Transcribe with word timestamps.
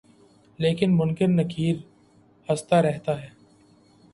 لیکن 0.59 0.95
منکر 0.97 1.27
نکیر 1.29 1.75
ہستہ 2.47 2.75
رہتا 2.75 3.21
ہے 3.21 3.29